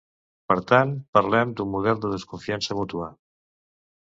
Per 0.51 0.55
tant, 0.71 0.93
parlem 1.17 1.53
d’un 1.59 1.69
model 1.75 2.01
de 2.07 2.11
desconfiança 2.17 2.79
mútua. 2.81 3.11